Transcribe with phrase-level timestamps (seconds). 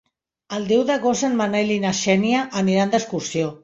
[0.59, 3.59] El deu d'agost en Manel i na Xènia aniran d'excursió.